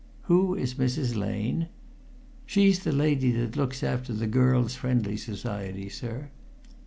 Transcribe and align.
"Who 0.23 0.55
is 0.55 0.73
Mrs. 0.73 1.15
Lane?" 1.15 1.67
"She's 2.47 2.79
the 2.79 2.91
lady 2.91 3.29
that 3.33 3.55
looks 3.55 3.83
after 3.83 4.13
the 4.13 4.25
Girls' 4.25 4.73
Friendly 4.73 5.15
Society, 5.15 5.89
sir." 5.89 6.31